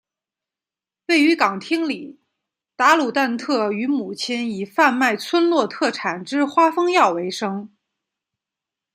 [1.09, 2.19] 位于港町里
[2.75, 7.71] 达鲁旦特与母亲以贩卖村落特产之花封药为生。